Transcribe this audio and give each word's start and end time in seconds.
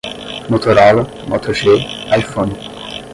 Motorola, 0.49 1.03
MotoG, 1.29 1.61
Iphone 2.19 2.53